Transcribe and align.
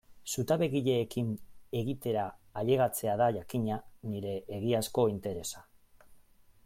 Zutabegileekin 0.35 1.27
egitera 1.81 2.23
ailegatzea 2.63 3.19
da, 3.23 3.29
jakina, 3.37 3.79
nire 4.15 4.35
egiazko 4.59 5.09
interesa. 5.15 5.67